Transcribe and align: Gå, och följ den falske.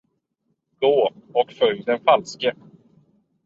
Gå, 0.79 1.11
och 1.33 1.51
följ 1.51 1.83
den 1.83 1.99
falske. 1.99 2.55